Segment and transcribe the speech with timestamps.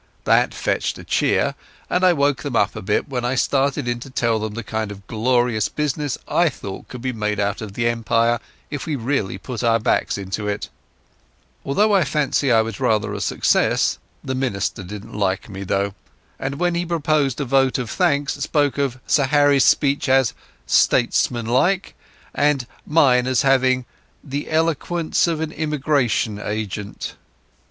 [0.23, 1.53] That fetched a cheer,
[1.87, 4.63] and I woke them up a bit when I started in to tell them the
[4.63, 8.39] kind of glorious business I thought could be made out of the Empire
[8.71, 10.69] if we really put our backs into it.
[11.63, 13.99] Altogether I fancy I was rather a success.
[14.23, 15.93] The minister didn't like me, though,
[16.39, 20.33] and when he proposed a vote of thanks, spoke of Sir Harry's speech as
[20.65, 21.93] "statesmanlike"
[22.33, 23.85] and mine as having
[24.23, 27.13] "the eloquence of an emigration agent."